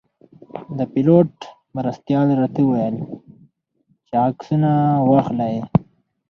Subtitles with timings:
[0.77, 1.31] د پیلوټ
[1.75, 2.95] مرستیال راته ویل
[4.07, 4.71] چې عکسونه
[5.09, 5.55] واخلئ.